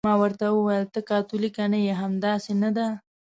[0.07, 2.87] ما ورته وویل: ته کاتولیکه نه یې، همداسې نه ده؟